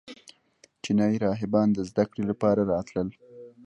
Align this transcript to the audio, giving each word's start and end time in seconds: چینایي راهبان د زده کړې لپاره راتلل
چینایي 0.83 1.17
راهبان 1.25 1.67
د 1.73 1.77
زده 1.89 2.03
کړې 2.11 2.23
لپاره 2.31 2.61
راتلل 2.73 3.09